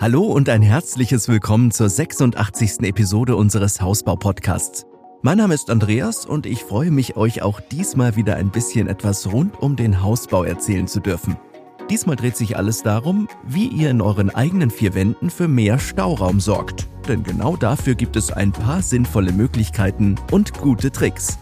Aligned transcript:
Hallo 0.00 0.22
und 0.22 0.48
ein 0.48 0.62
herzliches 0.62 1.28
Willkommen 1.28 1.72
zur 1.72 1.90
86. 1.90 2.80
Episode 2.84 3.36
unseres 3.36 3.82
Hausbau-Podcasts. 3.82 4.86
Mein 5.20 5.36
Name 5.36 5.52
ist 5.52 5.68
Andreas 5.68 6.24
und 6.24 6.46
ich 6.46 6.64
freue 6.64 6.90
mich, 6.90 7.18
euch 7.18 7.42
auch 7.42 7.60
diesmal 7.60 8.16
wieder 8.16 8.36
ein 8.36 8.48
bisschen 8.50 8.88
etwas 8.88 9.30
rund 9.30 9.60
um 9.60 9.76
den 9.76 10.02
Hausbau 10.02 10.44
erzählen 10.44 10.86
zu 10.86 11.00
dürfen. 11.00 11.36
Diesmal 11.90 12.16
dreht 12.16 12.34
sich 12.34 12.56
alles 12.56 12.82
darum, 12.82 13.28
wie 13.46 13.66
ihr 13.66 13.90
in 13.90 14.00
euren 14.00 14.30
eigenen 14.30 14.70
vier 14.70 14.94
Wänden 14.94 15.28
für 15.28 15.48
mehr 15.48 15.78
Stauraum 15.78 16.40
sorgt. 16.40 16.88
Denn 17.06 17.22
genau 17.22 17.58
dafür 17.58 17.94
gibt 17.94 18.16
es 18.16 18.32
ein 18.32 18.52
paar 18.52 18.80
sinnvolle 18.80 19.32
Möglichkeiten 19.32 20.14
und 20.32 20.54
gute 20.54 20.92
Tricks. 20.92 21.38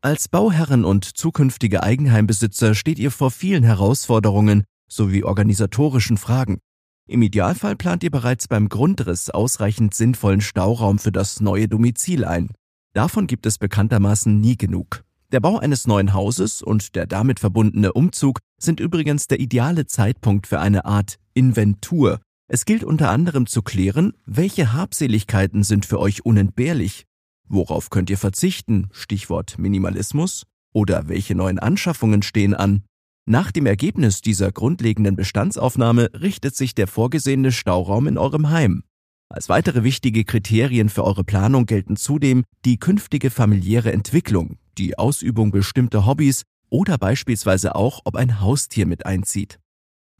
Als 0.00 0.28
Bauherren 0.28 0.86
und 0.86 1.04
zukünftige 1.04 1.82
Eigenheimbesitzer 1.82 2.74
steht 2.74 2.98
ihr 2.98 3.10
vor 3.10 3.30
vielen 3.30 3.62
Herausforderungen 3.62 4.64
sowie 4.90 5.24
organisatorischen 5.24 6.16
Fragen. 6.16 6.58
Im 7.06 7.22
Idealfall 7.22 7.76
plant 7.76 8.04
ihr 8.04 8.10
bereits 8.10 8.46
beim 8.46 8.68
Grundriss 8.68 9.30
ausreichend 9.30 9.94
sinnvollen 9.94 10.40
Stauraum 10.40 10.98
für 10.98 11.12
das 11.12 11.40
neue 11.40 11.68
Domizil 11.68 12.24
ein. 12.24 12.50
Davon 12.92 13.26
gibt 13.26 13.46
es 13.46 13.58
bekanntermaßen 13.58 14.40
nie 14.40 14.56
genug. 14.56 15.04
Der 15.32 15.40
Bau 15.40 15.58
eines 15.58 15.86
neuen 15.86 16.12
Hauses 16.12 16.60
und 16.60 16.96
der 16.96 17.06
damit 17.06 17.38
verbundene 17.40 17.92
Umzug 17.92 18.40
sind 18.58 18.80
übrigens 18.80 19.28
der 19.28 19.40
ideale 19.40 19.86
Zeitpunkt 19.86 20.46
für 20.48 20.60
eine 20.60 20.84
Art 20.84 21.18
Inventur. 21.34 22.20
Es 22.48 22.64
gilt 22.64 22.82
unter 22.82 23.10
anderem 23.10 23.46
zu 23.46 23.62
klären, 23.62 24.12
welche 24.26 24.72
Habseligkeiten 24.72 25.62
sind 25.62 25.86
für 25.86 26.00
euch 26.00 26.24
unentbehrlich, 26.24 27.04
worauf 27.48 27.90
könnt 27.90 28.10
ihr 28.10 28.18
verzichten, 28.18 28.88
Stichwort 28.90 29.56
Minimalismus, 29.56 30.46
oder 30.72 31.08
welche 31.08 31.34
neuen 31.34 31.60
Anschaffungen 31.60 32.22
stehen 32.22 32.54
an, 32.54 32.82
nach 33.30 33.52
dem 33.52 33.64
Ergebnis 33.64 34.20
dieser 34.20 34.50
grundlegenden 34.50 35.14
Bestandsaufnahme 35.14 36.10
richtet 36.20 36.56
sich 36.56 36.74
der 36.74 36.88
vorgesehene 36.88 37.52
Stauraum 37.52 38.08
in 38.08 38.18
eurem 38.18 38.50
Heim. 38.50 38.82
Als 39.28 39.48
weitere 39.48 39.84
wichtige 39.84 40.24
Kriterien 40.24 40.88
für 40.88 41.04
eure 41.04 41.22
Planung 41.22 41.64
gelten 41.64 41.94
zudem 41.94 42.42
die 42.64 42.78
künftige 42.78 43.30
familiäre 43.30 43.92
Entwicklung, 43.92 44.58
die 44.76 44.98
Ausübung 44.98 45.52
bestimmter 45.52 46.06
Hobbys 46.06 46.42
oder 46.68 46.98
beispielsweise 46.98 47.76
auch, 47.76 48.00
ob 48.04 48.16
ein 48.16 48.40
Haustier 48.40 48.86
mit 48.86 49.06
einzieht. 49.06 49.60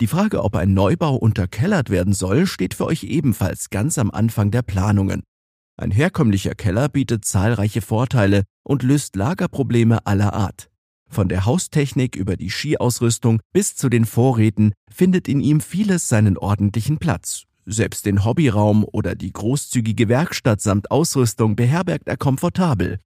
Die 0.00 0.06
Frage, 0.06 0.44
ob 0.44 0.54
ein 0.54 0.72
Neubau 0.72 1.16
unterkellert 1.16 1.90
werden 1.90 2.12
soll, 2.12 2.46
steht 2.46 2.74
für 2.74 2.86
euch 2.86 3.02
ebenfalls 3.02 3.70
ganz 3.70 3.98
am 3.98 4.12
Anfang 4.12 4.52
der 4.52 4.62
Planungen. 4.62 5.24
Ein 5.76 5.90
herkömmlicher 5.90 6.54
Keller 6.54 6.88
bietet 6.88 7.24
zahlreiche 7.24 7.82
Vorteile 7.82 8.44
und 8.62 8.84
löst 8.84 9.16
Lagerprobleme 9.16 10.06
aller 10.06 10.32
Art. 10.32 10.69
Von 11.10 11.28
der 11.28 11.44
Haustechnik 11.44 12.14
über 12.14 12.36
die 12.36 12.50
Skiausrüstung 12.50 13.40
bis 13.52 13.74
zu 13.74 13.88
den 13.88 14.06
Vorräten 14.06 14.72
findet 14.88 15.26
in 15.26 15.40
ihm 15.40 15.60
vieles 15.60 16.08
seinen 16.08 16.38
ordentlichen 16.38 16.98
Platz. 16.98 17.44
Selbst 17.66 18.06
den 18.06 18.24
Hobbyraum 18.24 18.84
oder 18.84 19.16
die 19.16 19.32
großzügige 19.32 20.08
Werkstatt 20.08 20.60
samt 20.60 20.92
Ausrüstung 20.92 21.56
beherbergt 21.56 22.06
er 22.06 22.16
komfortabel. 22.16 22.98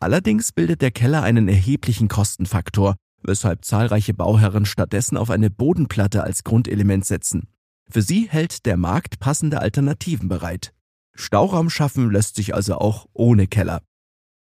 Allerdings 0.00 0.50
bildet 0.50 0.82
der 0.82 0.90
Keller 0.90 1.22
einen 1.22 1.48
erheblichen 1.48 2.08
Kostenfaktor, 2.08 2.96
weshalb 3.22 3.64
zahlreiche 3.64 4.12
Bauherren 4.12 4.66
stattdessen 4.66 5.16
auf 5.16 5.30
eine 5.30 5.48
Bodenplatte 5.48 6.24
als 6.24 6.42
Grundelement 6.42 7.04
setzen. 7.04 7.46
Für 7.88 8.02
sie 8.02 8.28
hält 8.28 8.66
der 8.66 8.76
Markt 8.76 9.20
passende 9.20 9.60
Alternativen 9.60 10.28
bereit. 10.28 10.72
Stauraum 11.14 11.70
schaffen 11.70 12.10
lässt 12.10 12.34
sich 12.34 12.54
also 12.54 12.76
auch 12.78 13.06
ohne 13.12 13.46
Keller. 13.46 13.82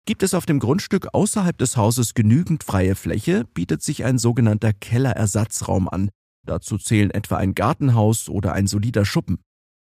Gibt 0.06 0.22
es 0.22 0.34
auf 0.34 0.46
dem 0.46 0.60
Grundstück 0.60 1.14
außerhalb 1.14 1.58
des 1.58 1.78
Hauses 1.78 2.14
genügend 2.14 2.66
freie 2.66 2.96
Fläche, 2.96 3.46
bietet 3.54 3.82
sich 3.82 4.04
ein 4.04 4.18
sogenannter 4.18 4.74
Kellerersatzraum 4.74 5.88
an. 5.88 6.10
Dazu 6.46 6.78
zählen 6.78 7.10
etwa 7.10 7.38
ein 7.38 7.56
Gartenhaus 7.56 8.28
oder 8.28 8.52
ein 8.52 8.68
solider 8.68 9.06
Schuppen. 9.06 9.40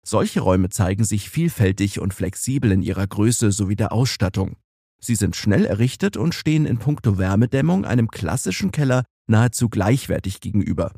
Solche 0.05 0.39
Räume 0.39 0.69
zeigen 0.69 1.03
sich 1.03 1.29
vielfältig 1.29 1.99
und 1.99 2.13
flexibel 2.13 2.71
in 2.71 2.81
ihrer 2.81 3.05
Größe 3.05 3.51
sowie 3.51 3.75
der 3.75 3.91
Ausstattung. 3.91 4.55
Sie 5.01 5.15
sind 5.15 5.35
schnell 5.35 5.65
errichtet 5.65 6.15
und 6.15 6.33
stehen 6.33 6.65
in 6.65 6.77
puncto 6.77 7.17
Wärmedämmung 7.17 7.83
einem 7.83 8.07
klassischen 8.07 8.71
Keller 8.71 9.03
nahezu 9.27 9.67
gleichwertig 9.67 10.39
gegenüber. 10.39 10.93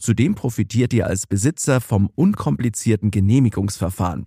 Zudem 0.00 0.34
profitiert 0.34 0.92
ihr 0.92 1.06
als 1.06 1.28
Besitzer 1.28 1.80
vom 1.80 2.10
unkomplizierten 2.16 3.12
Genehmigungsverfahren. 3.12 4.26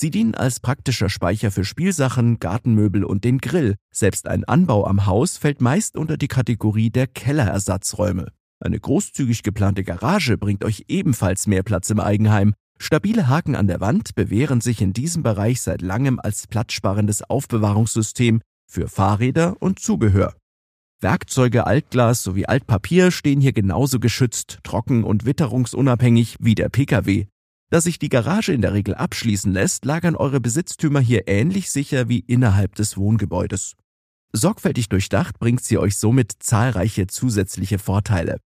Sie 0.00 0.10
dienen 0.10 0.36
als 0.36 0.60
praktischer 0.60 1.08
Speicher 1.08 1.50
für 1.50 1.64
Spielsachen, 1.64 2.38
Gartenmöbel 2.38 3.02
und 3.02 3.24
den 3.24 3.38
Grill. 3.38 3.74
Selbst 3.92 4.28
ein 4.28 4.44
Anbau 4.44 4.86
am 4.86 5.06
Haus 5.06 5.38
fällt 5.38 5.60
meist 5.60 5.96
unter 5.96 6.16
die 6.16 6.28
Kategorie 6.28 6.90
der 6.90 7.08
Kellerersatzräume. 7.08 8.28
Eine 8.60 8.78
großzügig 8.78 9.42
geplante 9.42 9.82
Garage 9.82 10.38
bringt 10.38 10.62
euch 10.62 10.84
ebenfalls 10.86 11.48
mehr 11.48 11.64
Platz 11.64 11.90
im 11.90 11.98
Eigenheim. 11.98 12.54
Stabile 12.78 13.26
Haken 13.26 13.56
an 13.56 13.66
der 13.66 13.80
Wand 13.80 14.14
bewähren 14.14 14.60
sich 14.60 14.80
in 14.82 14.92
diesem 14.92 15.24
Bereich 15.24 15.62
seit 15.62 15.82
langem 15.82 16.20
als 16.20 16.46
platzsparendes 16.46 17.24
Aufbewahrungssystem 17.28 18.40
für 18.70 18.86
Fahrräder 18.86 19.56
und 19.58 19.80
Zubehör. 19.80 20.36
Werkzeuge, 21.00 21.66
Altglas 21.66 22.22
sowie 22.22 22.46
Altpapier 22.46 23.10
stehen 23.10 23.40
hier 23.40 23.52
genauso 23.52 23.98
geschützt, 23.98 24.60
trocken 24.62 25.02
und 25.02 25.26
witterungsunabhängig 25.26 26.36
wie 26.38 26.54
der 26.54 26.68
Pkw. 26.68 27.26
Da 27.70 27.82
sich 27.82 27.98
die 27.98 28.08
Garage 28.08 28.52
in 28.52 28.62
der 28.62 28.72
Regel 28.72 28.94
abschließen 28.94 29.52
lässt, 29.52 29.84
lagern 29.84 30.16
eure 30.16 30.40
Besitztümer 30.40 31.00
hier 31.00 31.28
ähnlich 31.28 31.70
sicher 31.70 32.08
wie 32.08 32.20
innerhalb 32.20 32.74
des 32.74 32.96
Wohngebäudes. 32.96 33.74
Sorgfältig 34.32 34.88
durchdacht 34.88 35.38
bringt 35.38 35.62
sie 35.62 35.78
euch 35.78 35.96
somit 35.96 36.32
zahlreiche 36.38 37.06
zusätzliche 37.06 37.78
Vorteile. 37.78 38.40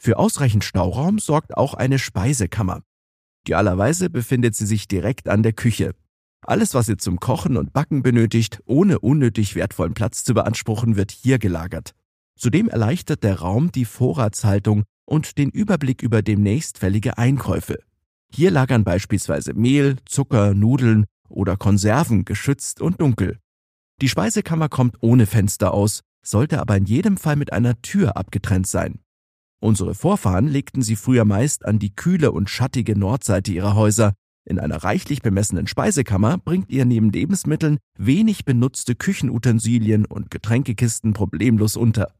Für 0.00 0.18
ausreichend 0.18 0.64
Stauraum 0.64 1.18
sorgt 1.18 1.56
auch 1.56 1.74
eine 1.74 1.98
Speisekammer. 1.98 2.82
Idealerweise 3.44 4.10
befindet 4.10 4.54
sie 4.54 4.66
sich 4.66 4.86
direkt 4.86 5.28
an 5.28 5.42
der 5.42 5.52
Küche. 5.52 5.94
Alles, 6.44 6.74
was 6.74 6.88
ihr 6.88 6.98
zum 6.98 7.18
Kochen 7.20 7.56
und 7.56 7.72
Backen 7.72 8.02
benötigt, 8.02 8.60
ohne 8.66 8.98
unnötig 8.98 9.54
wertvollen 9.54 9.94
Platz 9.94 10.24
zu 10.24 10.34
beanspruchen, 10.34 10.96
wird 10.96 11.10
hier 11.12 11.38
gelagert. 11.38 11.94
Zudem 12.36 12.68
erleichtert 12.68 13.22
der 13.22 13.40
Raum 13.40 13.70
die 13.70 13.84
Vorratshaltung 13.84 14.84
und 15.04 15.38
den 15.38 15.50
Überblick 15.50 16.02
über 16.02 16.22
demnächst 16.22 16.78
fällige 16.78 17.18
Einkäufe. 17.18 17.78
Hier 18.34 18.50
lagern 18.50 18.84
beispielsweise 18.84 19.52
Mehl, 19.54 19.96
Zucker, 20.06 20.54
Nudeln 20.54 21.04
oder 21.28 21.56
Konserven 21.56 22.24
geschützt 22.24 22.80
und 22.80 23.00
dunkel. 23.00 23.38
Die 24.00 24.08
Speisekammer 24.08 24.68
kommt 24.68 24.96
ohne 25.00 25.26
Fenster 25.26 25.74
aus, 25.74 26.00
sollte 26.24 26.60
aber 26.60 26.76
in 26.76 26.86
jedem 26.86 27.16
Fall 27.16 27.36
mit 27.36 27.52
einer 27.52 27.80
Tür 27.82 28.16
abgetrennt 28.16 28.66
sein. 28.66 29.00
Unsere 29.60 29.94
Vorfahren 29.94 30.48
legten 30.48 30.82
sie 30.82 30.96
früher 30.96 31.24
meist 31.24 31.64
an 31.64 31.78
die 31.78 31.94
kühle 31.94 32.32
und 32.32 32.50
schattige 32.50 32.98
Nordseite 32.98 33.52
ihrer 33.52 33.74
Häuser. 33.74 34.14
In 34.44 34.58
einer 34.58 34.82
reichlich 34.82 35.22
bemessenen 35.22 35.68
Speisekammer 35.68 36.38
bringt 36.38 36.70
ihr 36.70 36.84
neben 36.84 37.10
Lebensmitteln 37.10 37.78
wenig 37.96 38.44
benutzte 38.44 38.96
Küchenutensilien 38.96 40.04
und 40.04 40.30
Getränkekisten 40.30 41.12
problemlos 41.12 41.76
unter. 41.76 42.12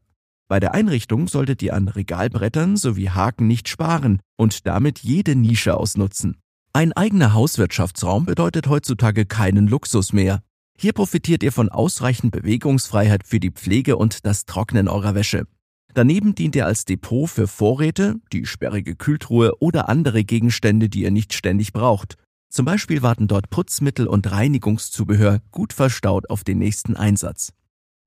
Bei 0.47 0.59
der 0.59 0.73
Einrichtung 0.73 1.27
solltet 1.27 1.61
ihr 1.61 1.73
an 1.73 1.87
Regalbrettern 1.87 2.77
sowie 2.77 3.09
Haken 3.09 3.47
nicht 3.47 3.69
sparen 3.69 4.19
und 4.37 4.67
damit 4.67 4.99
jede 4.99 5.35
Nische 5.35 5.75
ausnutzen. 5.75 6.37
Ein 6.73 6.91
eigener 6.93 7.33
Hauswirtschaftsraum 7.33 8.25
bedeutet 8.25 8.67
heutzutage 8.67 9.25
keinen 9.25 9.67
Luxus 9.67 10.11
mehr. 10.11 10.41
Hier 10.77 10.93
profitiert 10.93 11.43
ihr 11.43 11.51
von 11.51 11.69
ausreichend 11.69 12.31
Bewegungsfreiheit 12.31 13.25
für 13.25 13.39
die 13.39 13.51
Pflege 13.51 13.95
und 13.95 14.25
das 14.25 14.45
Trocknen 14.45 14.87
eurer 14.87 15.15
Wäsche. 15.15 15.45
Daneben 15.93 16.33
dient 16.33 16.55
er 16.55 16.65
als 16.65 16.85
Depot 16.85 17.29
für 17.29 17.47
Vorräte, 17.47 18.15
die 18.31 18.47
sperrige 18.47 18.95
Kühltruhe 18.95 19.53
oder 19.59 19.87
andere 19.87 20.23
Gegenstände, 20.23 20.89
die 20.89 21.03
ihr 21.03 21.11
nicht 21.11 21.33
ständig 21.33 21.71
braucht. 21.71 22.15
Zum 22.49 22.65
Beispiel 22.65 23.03
warten 23.03 23.27
dort 23.27 23.51
Putzmittel 23.51 24.07
und 24.07 24.29
Reinigungszubehör 24.31 25.41
gut 25.51 25.73
verstaut 25.73 26.29
auf 26.29 26.43
den 26.43 26.57
nächsten 26.57 26.95
Einsatz. 26.95 27.53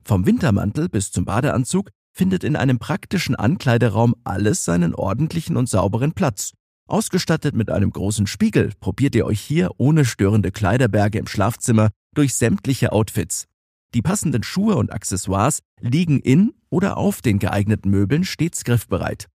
Vom 0.02 0.26
Wintermantel 0.26 0.88
bis 0.88 1.12
zum 1.12 1.24
Badeanzug 1.24 1.90
findet 2.16 2.44
in 2.44 2.56
einem 2.56 2.78
praktischen 2.78 3.36
Ankleideraum 3.36 4.14
alles 4.24 4.64
seinen 4.64 4.94
ordentlichen 4.94 5.56
und 5.56 5.68
sauberen 5.68 6.12
Platz. 6.12 6.52
Ausgestattet 6.88 7.54
mit 7.54 7.70
einem 7.70 7.90
großen 7.90 8.26
Spiegel 8.26 8.72
probiert 8.80 9.14
ihr 9.14 9.26
euch 9.26 9.40
hier 9.40 9.70
ohne 9.76 10.04
störende 10.04 10.50
Kleiderberge 10.50 11.18
im 11.18 11.26
Schlafzimmer 11.26 11.90
durch 12.14 12.34
sämtliche 12.34 12.92
Outfits. 12.92 13.44
Die 13.92 14.02
passenden 14.02 14.42
Schuhe 14.42 14.76
und 14.76 14.92
Accessoires 14.92 15.60
liegen 15.80 16.20
in 16.20 16.54
oder 16.70 16.96
auf 16.96 17.20
den 17.20 17.38
geeigneten 17.38 17.90
Möbeln 17.90 18.24
stets 18.24 18.64
griffbereit. 18.64 19.26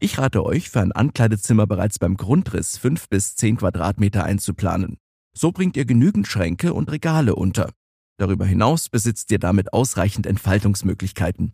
Ich 0.00 0.18
rate 0.18 0.44
euch, 0.44 0.70
für 0.70 0.80
ein 0.80 0.92
Ankleidezimmer 0.92 1.66
bereits 1.66 1.98
beim 1.98 2.16
Grundriss 2.16 2.78
5 2.78 3.08
bis 3.10 3.36
10 3.36 3.58
Quadratmeter 3.58 4.24
einzuplanen. 4.24 4.96
So 5.36 5.52
bringt 5.52 5.76
ihr 5.76 5.84
genügend 5.84 6.26
Schränke 6.26 6.72
und 6.72 6.90
Regale 6.90 7.34
unter. 7.34 7.70
Darüber 8.16 8.46
hinaus 8.46 8.88
besitzt 8.88 9.30
ihr 9.30 9.38
damit 9.38 9.72
ausreichend 9.72 10.26
Entfaltungsmöglichkeiten. 10.26 11.52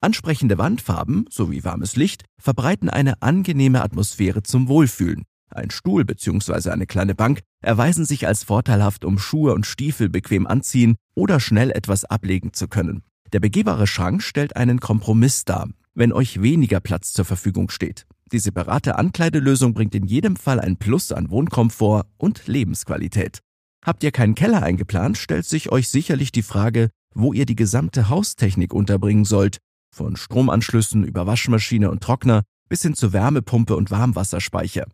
Ansprechende 0.00 0.58
Wandfarben 0.58 1.24
sowie 1.30 1.64
warmes 1.64 1.96
Licht 1.96 2.24
verbreiten 2.38 2.90
eine 2.90 3.22
angenehme 3.22 3.82
Atmosphäre 3.82 4.42
zum 4.42 4.68
Wohlfühlen. 4.68 5.24
Ein 5.50 5.70
Stuhl 5.70 6.04
bzw. 6.04 6.70
eine 6.70 6.86
kleine 6.86 7.14
Bank 7.14 7.40
erweisen 7.62 8.04
sich 8.04 8.26
als 8.26 8.42
vorteilhaft, 8.42 9.04
um 9.04 9.18
Schuhe 9.18 9.54
und 9.54 9.64
Stiefel 9.64 10.08
bequem 10.08 10.46
anziehen 10.46 10.96
oder 11.14 11.40
schnell 11.40 11.70
etwas 11.70 12.04
ablegen 12.04 12.52
zu 12.52 12.68
können. 12.68 13.02
Der 13.32 13.40
begehbare 13.40 13.86
Schrank 13.86 14.22
stellt 14.22 14.56
einen 14.56 14.80
Kompromiss 14.80 15.44
dar, 15.44 15.68
wenn 15.94 16.12
euch 16.12 16.42
weniger 16.42 16.80
Platz 16.80 17.12
zur 17.12 17.24
Verfügung 17.24 17.70
steht. 17.70 18.06
Die 18.32 18.38
separate 18.38 18.98
Ankleidelösung 18.98 19.72
bringt 19.72 19.94
in 19.94 20.06
jedem 20.06 20.36
Fall 20.36 20.60
ein 20.60 20.76
Plus 20.76 21.12
an 21.12 21.30
Wohnkomfort 21.30 22.04
und 22.18 22.46
Lebensqualität. 22.46 23.40
Habt 23.84 24.02
ihr 24.02 24.10
keinen 24.10 24.34
Keller 24.34 24.62
eingeplant, 24.62 25.16
stellt 25.16 25.46
sich 25.46 25.70
euch 25.70 25.88
sicherlich 25.88 26.32
die 26.32 26.42
Frage, 26.42 26.90
wo 27.14 27.32
ihr 27.32 27.46
die 27.46 27.56
gesamte 27.56 28.08
Haustechnik 28.08 28.74
unterbringen 28.74 29.24
sollt, 29.24 29.58
von 29.96 30.16
Stromanschlüssen 30.16 31.04
über 31.04 31.26
Waschmaschine 31.26 31.90
und 31.90 32.02
Trockner 32.02 32.42
bis 32.68 32.82
hin 32.82 32.94
zu 32.94 33.12
Wärmepumpe 33.12 33.74
und 33.74 33.90
Warmwasserspeicher. 33.90 34.84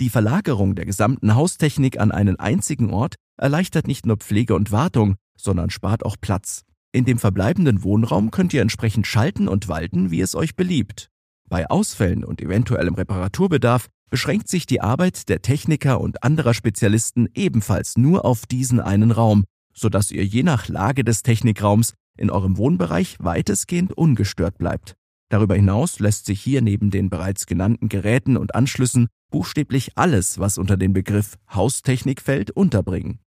Die 0.00 0.10
Verlagerung 0.10 0.74
der 0.74 0.86
gesamten 0.86 1.34
Haustechnik 1.34 2.00
an 2.00 2.10
einen 2.10 2.40
einzigen 2.40 2.90
Ort 2.90 3.16
erleichtert 3.36 3.86
nicht 3.86 4.06
nur 4.06 4.16
Pflege 4.16 4.54
und 4.54 4.72
Wartung, 4.72 5.16
sondern 5.38 5.70
spart 5.70 6.04
auch 6.04 6.16
Platz. 6.20 6.62
In 6.92 7.04
dem 7.04 7.18
verbleibenden 7.18 7.82
Wohnraum 7.82 8.30
könnt 8.30 8.54
ihr 8.54 8.62
entsprechend 8.62 9.06
schalten 9.06 9.48
und 9.48 9.68
walten, 9.68 10.10
wie 10.10 10.20
es 10.20 10.34
euch 10.34 10.56
beliebt. 10.56 11.10
Bei 11.48 11.68
Ausfällen 11.68 12.24
und 12.24 12.40
eventuellem 12.40 12.94
Reparaturbedarf 12.94 13.88
beschränkt 14.10 14.48
sich 14.48 14.66
die 14.66 14.80
Arbeit 14.80 15.28
der 15.28 15.42
Techniker 15.42 16.00
und 16.00 16.22
anderer 16.22 16.54
Spezialisten 16.54 17.28
ebenfalls 17.34 17.96
nur 17.98 18.24
auf 18.24 18.46
diesen 18.46 18.80
einen 18.80 19.10
Raum, 19.10 19.44
sodass 19.74 20.10
ihr 20.10 20.24
je 20.24 20.42
nach 20.42 20.68
Lage 20.68 21.04
des 21.04 21.22
Technikraums 21.22 21.92
in 22.16 22.30
eurem 22.30 22.56
Wohnbereich 22.56 23.16
weitestgehend 23.20 23.92
ungestört 23.92 24.58
bleibt. 24.58 24.96
Darüber 25.28 25.56
hinaus 25.56 25.98
lässt 25.98 26.26
sich 26.26 26.40
hier 26.40 26.62
neben 26.62 26.90
den 26.90 27.10
bereits 27.10 27.46
genannten 27.46 27.88
Geräten 27.88 28.36
und 28.36 28.54
Anschlüssen 28.54 29.08
buchstäblich 29.30 29.92
alles, 29.96 30.38
was 30.38 30.56
unter 30.58 30.76
den 30.76 30.92
Begriff 30.92 31.36
Haustechnik 31.50 32.20
fällt, 32.20 32.50
unterbringen. 32.50 33.18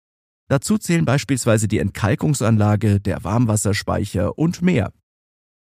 Dazu 0.49 0.79
zählen 0.79 1.05
beispielsweise 1.05 1.69
die 1.69 1.79
Entkalkungsanlage, 1.79 3.01
der 3.01 3.25
Warmwasserspeicher 3.25 4.39
und 4.39 4.63
mehr. 4.63 4.93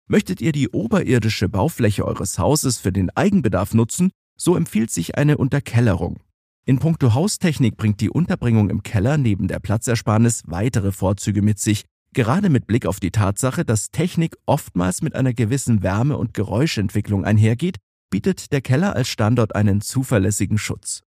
Möchtet 0.08 0.40
ihr 0.40 0.52
die 0.52 0.70
oberirdische 0.70 1.48
Baufläche 1.48 2.04
eures 2.04 2.38
Hauses 2.38 2.78
für 2.78 2.92
den 2.92 3.10
Eigenbedarf 3.10 3.74
nutzen, 3.74 4.10
so 4.36 4.56
empfiehlt 4.56 4.90
sich 4.90 5.16
eine 5.16 5.36
Unterkellerung. 5.36 6.20
In 6.64 6.78
puncto 6.78 7.14
Haustechnik 7.14 7.76
bringt 7.76 8.00
die 8.00 8.10
Unterbringung 8.10 8.70
im 8.70 8.82
Keller 8.82 9.18
neben 9.18 9.48
der 9.48 9.60
Platzersparnis 9.60 10.42
weitere 10.46 10.92
Vorzüge 10.92 11.42
mit 11.42 11.58
sich, 11.58 11.84
gerade 12.12 12.48
mit 12.48 12.66
Blick 12.66 12.86
auf 12.86 13.00
die 13.00 13.10
Tatsache, 13.10 13.64
dass 13.64 13.90
Technik 13.90 14.36
oftmals 14.46 15.02
mit 15.02 15.14
einer 15.14 15.34
gewissen 15.34 15.82
Wärme- 15.82 16.16
und 16.16 16.34
Geräuschentwicklung 16.34 17.24
einhergeht, 17.24 17.78
bietet 18.10 18.52
der 18.52 18.60
Keller 18.60 18.94
als 18.94 19.08
Standort 19.08 19.54
einen 19.54 19.80
zuverlässigen 19.80 20.58
Schutz. 20.58 21.02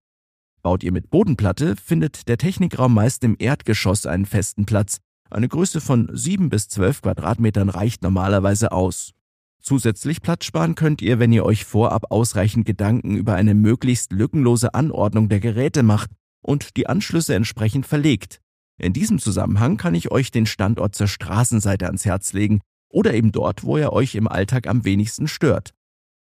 Baut 0.62 0.82
ihr 0.82 0.92
mit 0.92 1.10
Bodenplatte, 1.10 1.76
findet 1.76 2.26
der 2.28 2.38
Technikraum 2.38 2.92
meist 2.92 3.22
im 3.22 3.36
Erdgeschoss 3.38 4.06
einen 4.06 4.26
festen 4.26 4.66
Platz. 4.66 4.98
Eine 5.30 5.48
Größe 5.48 5.80
von 5.80 6.08
7 6.12 6.50
bis 6.50 6.68
12 6.68 7.02
Quadratmetern 7.02 7.68
reicht 7.68 8.02
normalerweise 8.02 8.72
aus. 8.72 9.12
Zusätzlich 9.60 10.22
Platz 10.22 10.44
sparen 10.44 10.74
könnt 10.74 11.02
ihr, 11.02 11.18
wenn 11.18 11.32
ihr 11.32 11.44
euch 11.44 11.64
vorab 11.64 12.10
ausreichend 12.10 12.66
Gedanken 12.66 13.16
über 13.16 13.34
eine 13.34 13.54
möglichst 13.54 14.12
lückenlose 14.12 14.74
Anordnung 14.74 15.28
der 15.28 15.40
Geräte 15.40 15.82
macht 15.82 16.10
und 16.40 16.76
die 16.76 16.86
Anschlüsse 16.86 17.34
entsprechend 17.34 17.86
verlegt. 17.86 18.40
In 18.78 18.92
diesem 18.92 19.18
Zusammenhang 19.18 19.76
kann 19.76 19.94
ich 19.94 20.10
euch 20.10 20.30
den 20.30 20.46
Standort 20.46 20.94
zur 20.94 21.08
Straßenseite 21.08 21.86
ans 21.86 22.04
Herz 22.04 22.32
legen 22.32 22.60
oder 22.90 23.14
eben 23.14 23.32
dort, 23.32 23.64
wo 23.64 23.76
er 23.76 23.92
euch 23.92 24.14
im 24.14 24.28
Alltag 24.28 24.66
am 24.66 24.84
wenigsten 24.84 25.28
stört. 25.28 25.72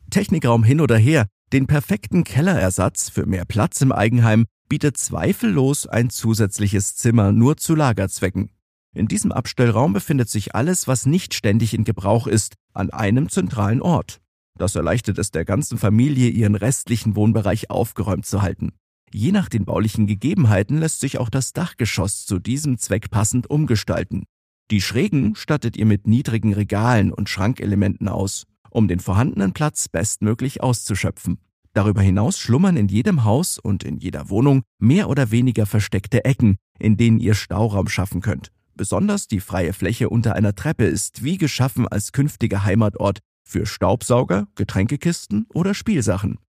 Technikraum 0.09 0.63
hin 0.63 0.79
oder 0.79 0.97
her, 0.97 1.27
den 1.53 1.67
perfekten 1.67 2.23
Kellerersatz 2.23 3.09
für 3.09 3.25
mehr 3.25 3.45
Platz 3.45 3.81
im 3.81 3.91
Eigenheim 3.91 4.45
bietet 4.69 4.97
zweifellos 4.97 5.87
ein 5.87 6.09
zusätzliches 6.09 6.95
Zimmer 6.95 7.31
nur 7.31 7.57
zu 7.57 7.75
Lagerzwecken. 7.75 8.51
In 8.93 9.07
diesem 9.07 9.31
Abstellraum 9.31 9.93
befindet 9.93 10.29
sich 10.29 10.55
alles, 10.55 10.87
was 10.87 11.05
nicht 11.05 11.33
ständig 11.33 11.73
in 11.73 11.83
Gebrauch 11.83 12.27
ist, 12.27 12.55
an 12.73 12.89
einem 12.89 13.29
zentralen 13.29 13.81
Ort. 13.81 14.19
Das 14.57 14.75
erleichtert 14.75 15.19
es 15.19 15.31
der 15.31 15.45
ganzen 15.45 15.77
Familie, 15.77 16.29
ihren 16.29 16.55
restlichen 16.55 17.15
Wohnbereich 17.15 17.69
aufgeräumt 17.69 18.25
zu 18.25 18.41
halten. 18.41 18.71
Je 19.13 19.31
nach 19.31 19.49
den 19.49 19.65
baulichen 19.65 20.05
Gegebenheiten 20.05 20.79
lässt 20.79 20.99
sich 20.99 21.17
auch 21.17 21.29
das 21.29 21.53
Dachgeschoss 21.53 22.25
zu 22.25 22.39
diesem 22.39 22.77
Zweck 22.77 23.09
passend 23.09 23.49
umgestalten. 23.49 24.25
Die 24.69 24.81
Schrägen 24.81 25.35
stattet 25.35 25.77
ihr 25.77 25.85
mit 25.85 26.07
niedrigen 26.07 26.53
Regalen 26.53 27.13
und 27.13 27.29
Schrankelementen 27.29 28.09
aus, 28.09 28.43
um 28.69 28.89
den 28.89 28.99
vorhandenen 28.99 29.53
Platz 29.53 29.87
bestmöglich 29.87 30.61
auszuschöpfen. 30.61 31.39
Darüber 31.73 32.01
hinaus 32.01 32.37
schlummern 32.37 32.75
in 32.75 32.87
jedem 32.87 33.23
Haus 33.23 33.59
und 33.59 33.83
in 33.83 33.97
jeder 33.97 34.29
Wohnung 34.29 34.63
mehr 34.79 35.09
oder 35.09 35.31
weniger 35.31 35.65
versteckte 35.65 36.25
Ecken, 36.25 36.57
in 36.79 36.97
denen 36.97 37.19
ihr 37.19 37.33
Stauraum 37.33 37.87
schaffen 37.87 38.19
könnt. 38.19 38.51
Besonders 38.75 39.27
die 39.27 39.39
freie 39.39 39.73
Fläche 39.73 40.09
unter 40.09 40.35
einer 40.35 40.53
Treppe 40.53 40.85
ist 40.85 41.23
wie 41.23 41.37
geschaffen 41.37 41.87
als 41.87 42.11
künftiger 42.11 42.65
Heimatort 42.65 43.19
für 43.43 43.65
Staubsauger, 43.65 44.47
Getränkekisten 44.55 45.45
oder 45.53 45.73
Spielsachen. 45.73 46.39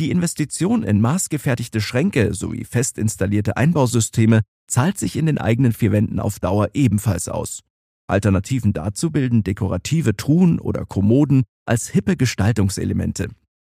Die 0.00 0.10
Investition 0.10 0.82
in 0.82 1.02
maßgefertigte 1.02 1.82
Schränke 1.82 2.32
sowie 2.32 2.64
fest 2.64 2.96
installierte 2.96 3.58
Einbausysteme 3.58 4.40
zahlt 4.66 4.96
sich 4.96 5.14
in 5.14 5.26
den 5.26 5.36
eigenen 5.36 5.74
vier 5.74 5.92
Wänden 5.92 6.20
auf 6.20 6.38
Dauer 6.40 6.70
ebenfalls 6.72 7.28
aus. 7.28 7.60
Alternativen 8.06 8.72
dazu 8.72 9.10
bilden 9.10 9.44
dekorative 9.44 10.16
Truhen 10.16 10.58
oder 10.58 10.86
Kommoden 10.86 11.42
als 11.66 11.88
hippe 11.88 12.16
Gestaltungselemente. 12.16 13.28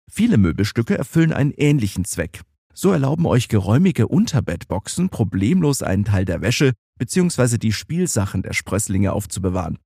Viele 0.09 0.39
Möbelstücke 0.39 0.97
erfüllen 0.97 1.33
einen 1.33 1.51
ähnlichen 1.51 2.05
Zweck. 2.05 2.43
So 2.73 2.93
erlauben 2.93 3.27
euch 3.27 3.49
geräumige 3.49 4.07
Unterbettboxen 4.07 5.09
problemlos 5.09 5.83
einen 5.83 6.05
Teil 6.05 6.27
der 6.27 6.43
Wäsche 6.43 6.75
bzw. 7.01 7.59
die 7.59 7.73
Spielsachen 7.73 8.43
der 8.43 8.53
Sprösslinge 8.53 9.15
aufzubewahren. 9.15 9.79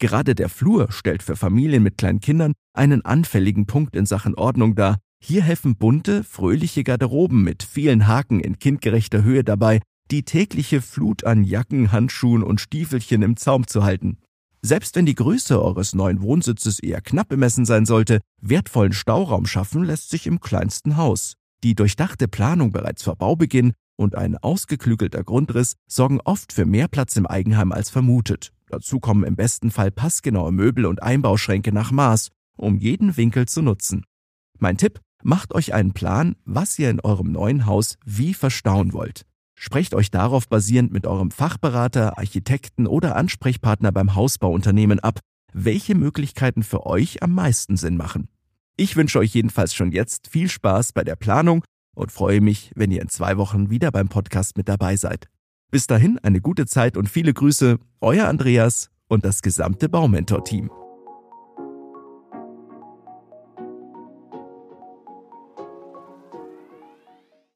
Gerade 0.00 0.34
der 0.34 0.48
Flur 0.48 0.90
stellt 0.90 1.22
für 1.22 1.36
Familien 1.36 1.84
mit 1.84 1.96
kleinen 1.96 2.18
Kindern 2.18 2.54
einen 2.72 3.04
anfälligen 3.04 3.66
Punkt 3.66 3.94
in 3.94 4.04
Sachen 4.04 4.34
Ordnung 4.34 4.74
dar. 4.74 4.98
Hier 5.24 5.44
helfen 5.44 5.76
bunte, 5.76 6.24
fröhliche 6.24 6.82
Garderoben 6.82 7.44
mit 7.44 7.62
vielen 7.62 8.08
Haken 8.08 8.40
in 8.40 8.58
kindgerechter 8.58 9.22
Höhe 9.22 9.44
dabei, 9.44 9.80
die 10.10 10.24
tägliche 10.24 10.82
Flut 10.82 11.22
an 11.22 11.44
Jacken, 11.44 11.92
Handschuhen 11.92 12.42
und 12.42 12.60
Stiefelchen 12.60 13.22
im 13.22 13.36
Zaum 13.36 13.68
zu 13.68 13.84
halten. 13.84 14.18
Selbst 14.62 14.96
wenn 14.96 15.06
die 15.06 15.14
Größe 15.14 15.62
eures 15.62 15.94
neuen 15.94 16.22
Wohnsitzes 16.22 16.80
eher 16.80 17.00
knapp 17.00 17.28
bemessen 17.28 17.64
sein 17.64 17.86
sollte, 17.86 18.18
wertvollen 18.40 18.92
Stauraum 18.92 19.46
schaffen 19.46 19.84
lässt 19.84 20.10
sich 20.10 20.26
im 20.26 20.40
kleinsten 20.40 20.96
Haus. 20.96 21.34
Die 21.62 21.76
durchdachte 21.76 22.26
Planung 22.26 22.72
bereits 22.72 23.04
vor 23.04 23.14
Baubeginn 23.14 23.74
und 23.94 24.16
ein 24.16 24.36
ausgeklügelter 24.36 25.22
Grundriss 25.22 25.74
sorgen 25.86 26.20
oft 26.24 26.52
für 26.52 26.66
mehr 26.66 26.88
Platz 26.88 27.14
im 27.14 27.28
Eigenheim 27.28 27.70
als 27.70 27.90
vermutet. 27.90 28.52
Dazu 28.70 28.98
kommen 28.98 29.22
im 29.22 29.36
besten 29.36 29.70
Fall 29.70 29.92
passgenaue 29.92 30.50
Möbel 30.50 30.84
und 30.84 31.00
Einbauschränke 31.00 31.70
nach 31.72 31.92
Maß, 31.92 32.30
um 32.56 32.76
jeden 32.76 33.16
Winkel 33.16 33.46
zu 33.46 33.62
nutzen. 33.62 34.04
Mein 34.58 34.76
Tipp, 34.76 35.00
macht 35.22 35.54
euch 35.54 35.74
einen 35.74 35.92
Plan, 35.92 36.36
was 36.44 36.78
ihr 36.78 36.90
in 36.90 37.00
eurem 37.00 37.32
neuen 37.32 37.66
Haus 37.66 37.96
wie 38.04 38.34
verstauen 38.34 38.92
wollt. 38.92 39.26
Sprecht 39.54 39.94
euch 39.94 40.10
darauf 40.10 40.48
basierend 40.48 40.92
mit 40.92 41.06
eurem 41.06 41.30
Fachberater, 41.30 42.18
Architekten 42.18 42.86
oder 42.86 43.16
Ansprechpartner 43.16 43.92
beim 43.92 44.14
Hausbauunternehmen 44.14 44.98
ab, 45.00 45.20
welche 45.52 45.94
Möglichkeiten 45.94 46.62
für 46.62 46.86
euch 46.86 47.22
am 47.22 47.34
meisten 47.34 47.76
Sinn 47.76 47.96
machen. 47.96 48.28
Ich 48.76 48.96
wünsche 48.96 49.18
euch 49.18 49.34
jedenfalls 49.34 49.74
schon 49.74 49.92
jetzt 49.92 50.28
viel 50.28 50.48
Spaß 50.48 50.92
bei 50.92 51.04
der 51.04 51.16
Planung 51.16 51.62
und 51.94 52.10
freue 52.10 52.40
mich, 52.40 52.72
wenn 52.74 52.90
ihr 52.90 53.02
in 53.02 53.08
zwei 53.08 53.36
Wochen 53.36 53.70
wieder 53.70 53.90
beim 53.92 54.08
Podcast 54.08 54.56
mit 54.56 54.68
dabei 54.68 54.96
seid. 54.96 55.28
Bis 55.70 55.86
dahin 55.86 56.18
eine 56.18 56.40
gute 56.40 56.66
Zeit 56.66 56.96
und 56.96 57.08
viele 57.08 57.32
Grüße, 57.32 57.78
euer 58.00 58.28
Andreas 58.28 58.90
und 59.08 59.24
das 59.24 59.42
gesamte 59.42 59.88
Baumentor-Team. 59.88 60.81